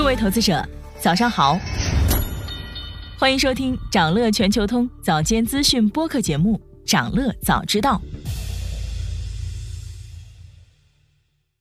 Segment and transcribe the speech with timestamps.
[0.00, 0.66] 各位投资者，
[0.98, 1.58] 早上好，
[3.18, 6.58] 欢迎收听长乐全球通早间资讯播客节目
[6.90, 8.00] 《长乐早知道》。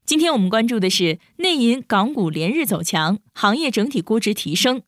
[0.05, 4.83] 今天我们关注的是内银港股连日走强，行业整体估值提升。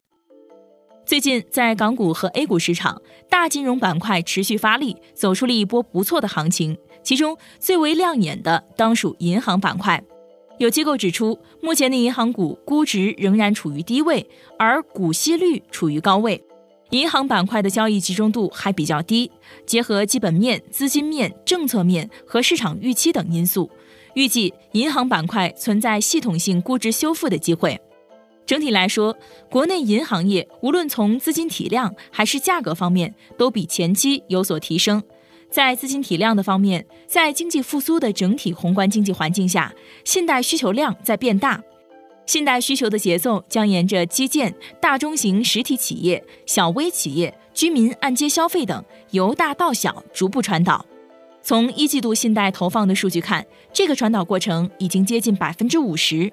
[1.05, 6.77] 最近在港股和 A 股市场，大金融板块持续发力，走出了一波不错的行情。
[7.03, 10.01] 其中最为亮眼的当属银行板块。
[10.61, 14.23] 有机构指出，目前的银行股估值仍然处于低位，
[14.59, 16.39] 而股息率处于高位，
[16.91, 19.31] 银行板块的交易集中度还比较低。
[19.65, 23.71] 结合基本面、资金面、政策面和市场预期等因素，
[24.13, 27.81] 预计银行板块存在系统性估值修复的机会。
[28.45, 29.17] 整体来说，
[29.49, 35.01] 国内银行业无论从资金体量还是价格方面，都比前期有所提升。
[35.51, 39.73] 在资金体量的方面，在经济复苏的整体宏观经济环境下，
[40.05, 41.61] 信贷需求量在变大，
[42.25, 50.85] 信贷需求的节奏将沿着基建、大中型实体企业、小微企业、居民按揭消费等由大到小逐步传导。
[51.43, 56.31] 从一季度信贷投放的数据看，这个传导过程已经接近百分之五十。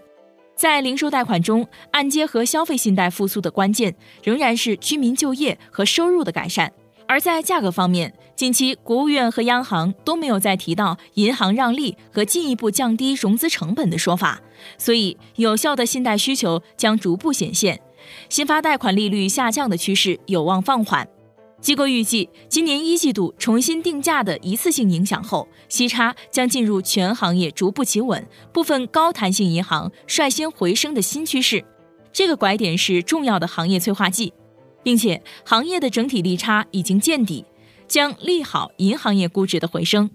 [0.55, 6.73] 在零售贷款中，按揭和消费信贷复苏的关键仍然是居民就业和收入的改善。
[7.07, 14.41] 而在价格方面，近期国务院和央行都没有再提到银行让利和进一步降低融资成本的说法，
[14.79, 17.81] 所以有效的信贷需求将逐步显现，
[18.29, 21.09] 新发贷款利率下降的趋势有望放缓。
[21.61, 31.65] 机构预计，今年一季度重新定价的一次性影响后，息差将进入全行业逐步企稳，部分高弹性银行率先回升的新趋势。
[32.13, 34.33] 这个拐点是重要的行业催化剂。
[34.85, 37.45] 并且行业的整体利差已经见底，
[37.89, 40.11] 将利好银行业估值的回升。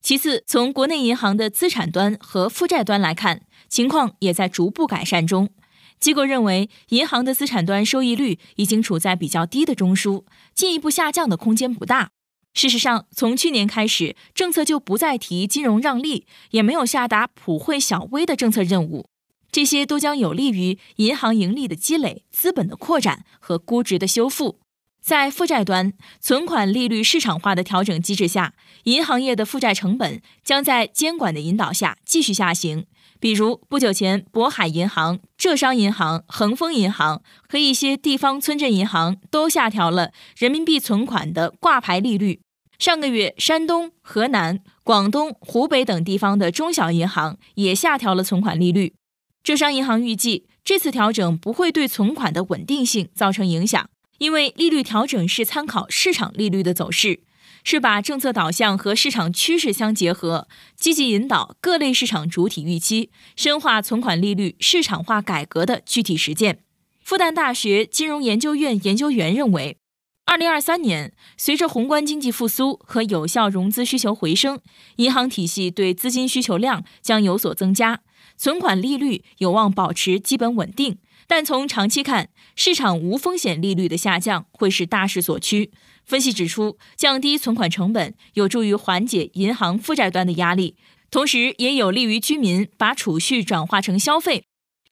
[0.00, 5.50] 其次，从国内银行的资产端和负债端来看，情况也在逐步改善中。
[5.98, 10.22] 机构认为，银行的资产端收益率已经处在比较低的中枢，
[10.54, 12.10] 进一步下降的空间不大。
[12.54, 19.06] 事实上，从去年开始，政策就不再提金融让利，也没有下达普惠小微的政策任务。
[19.50, 24.60] 这些都将有利于银行盈利的积累、资本的扩展和估值的修复。
[25.00, 28.54] 在负债端，存款利率市场化的调整机制下，
[28.84, 32.84] 银行业的负债成本将在监管的引导下继续下行。
[33.20, 42.40] 比如，不久前，渤海银行、浙商银行、恒丰银行和一些地方村镇银行都下调了人民币存款的挂牌利率。
[42.78, 48.94] 上个月，山东、河南、广东、湖北等地方的中小银行也下调了存款利率。
[49.42, 53.88] 浙商银行预计，这次调整不会对存款的稳定性造成影响，
[54.18, 57.20] 因为利率调整是参考市场利率的走势，
[57.64, 60.46] 是把政策导向和市场趋势相结合，
[60.76, 66.60] 积极引导各类市场主体预期，深化存款利率市场化改革的具体实践。
[67.02, 69.78] 复旦大学金融研究院研究员认为，
[70.26, 74.60] 二零二三年随着宏观经济复苏和有效融资需求回升，
[74.96, 78.02] 银行体系对资金需求量将有所增加。
[78.36, 85.70] 存款利率有望保持基本稳定，但从长期看，市场无风险利率的下降会是大势所趋。
[86.06, 90.74] 分析指出，降低存款成本有助于缓解银行负债端的压力，
[91.10, 94.44] 同时也有利于居民把储蓄转化成消费。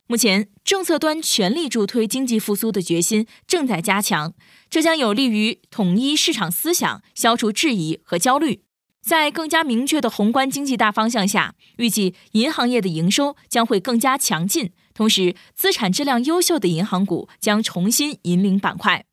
[0.09, 4.35] 目前，政策端全力助推经济复苏的决心正在加强，
[4.69, 8.66] 这将有利于统一市场思想，消除质疑和焦虑。
[9.07, 19.05] 在更加明确的宏观经济大方向下，预计银行业的营收将会更加强劲，同时资产质量优秀的银行股将重新引领板块。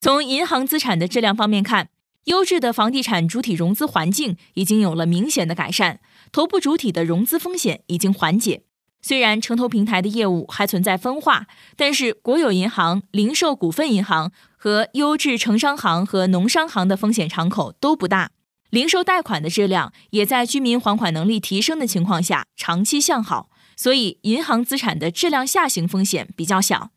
[0.00, 1.90] 从银行资产的质量方面看，
[2.24, 6.00] 优质的房地产主体融资环境已经有了明显的改善，
[6.32, 8.62] 头部主体的融资风险已经缓解。
[9.02, 18.30] 虽然城投平台的业务还存在分化，但是国有银行、零售股份银行和优质城商行和农商行的风险敞口都不大。
[18.74, 26.90] 零售贷款的质量也在居民还款能力提升的情况下长期向好，所以银行资产的质量下行风险比较小。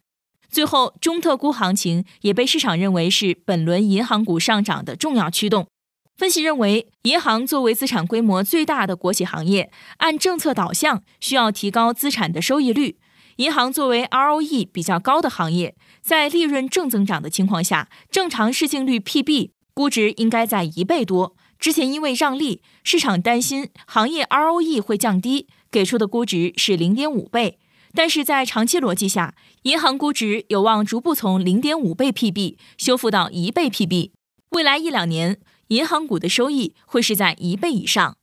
[0.49, 5.67] 最后，中特估行情也被市场认为是本轮银行股上涨的重要驱动。
[6.15, 12.97] 分析认为，银行作为资产规模最大的国企行业，按政策导向需要提高资产的收益率。
[13.35, 21.35] 银行作为 ROE 比较高的行业，在利润正增长的情况下，正常市净率 PB 估值应该在一倍多。
[21.59, 27.57] 之前因为让利，市场担心行业 ROE 会降低，给出的估值是零点五倍。
[27.93, 29.33] 但是在长期逻辑下，
[29.63, 34.11] 银行估值有望逐步从零点五倍 PB 修复到一倍 PB。
[34.49, 35.39] 未来一两年，
[35.69, 38.17] 银行股的收益会是在一倍以上。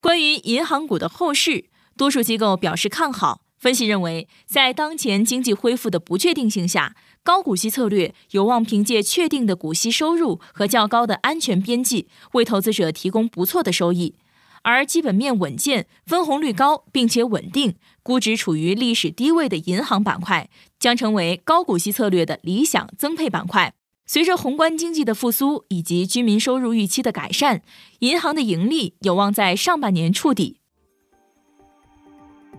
[0.00, 14.14] 关于银行股的后市，多数机构表示看好，分析认为，在当前经济恢复的不确定性下，高股息策略有望凭借确定的股息收入和较高的安全边际，为投资者提供不错的收益。
[14.62, 23.72] 而基本面稳健、分红率高并且稳定、估值处于历史低位的银行板块，将成为高股息策略的理想增配板块。
[24.04, 27.62] 随着宏观经济的复苏以及居民收入预期的改善，
[28.00, 30.58] 银行的盈利有望在上半年触底。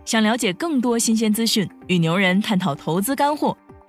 [0.05, 3.57] 想了解更多新鲜资讯，与牛人探讨投资干货，